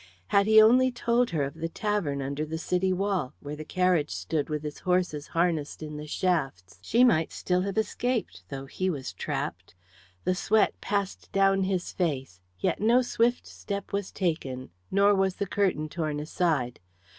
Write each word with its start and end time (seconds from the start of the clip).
Had 0.29 0.47
he 0.47 0.59
only 0.59 0.91
told 0.91 1.29
her 1.29 1.43
of 1.43 1.53
the 1.53 1.69
tavern 1.69 2.23
under 2.23 2.43
the 2.43 2.57
city 2.57 2.91
wall, 2.91 3.35
where 3.39 3.55
the 3.55 3.63
carriage 3.63 4.09
stood 4.09 4.49
with 4.49 4.65
its 4.65 4.79
horses 4.79 5.27
harnessed 5.27 5.83
in 5.83 5.97
the 5.97 6.07
shafts, 6.07 6.79
she 6.81 7.03
might 7.03 7.31
still 7.31 7.61
have 7.61 7.77
escaped, 7.77 8.41
though 8.49 8.65
he 8.65 8.89
was 8.89 9.13
trapped. 9.13 9.75
The 10.23 10.33
sweat 10.33 10.73
passed 10.81 11.31
down 11.31 11.65
his 11.65 11.91
face. 11.91 12.41
Yet 12.57 12.79
no 12.81 13.03
swift 13.03 13.45
step 13.45 13.93
was 13.93 14.11
taken, 14.11 14.71
nor 14.89 15.13
was 15.13 15.35
the 15.35 15.45
curtain 15.45 15.87
torn 15.87 16.19
aside. 16.19 16.79